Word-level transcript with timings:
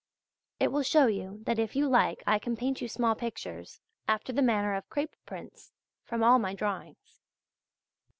It 0.59 0.71
will 0.71 0.81
show 0.81 1.05
you 1.05 1.43
that 1.43 1.59
if 1.59 1.75
you 1.75 1.87
like 1.87 2.23
I 2.25 2.39
can 2.39 2.57
paint 2.57 2.81
you 2.81 2.87
small 2.87 3.13
pictures, 3.13 3.79
after 4.07 4.33
the 4.33 4.41
manner 4.41 4.73
of 4.73 4.89
crape 4.89 5.15
prints, 5.27 5.73
from 6.05 6.23
all 6.23 6.39
my 6.39 6.55
drawings. 6.55 7.19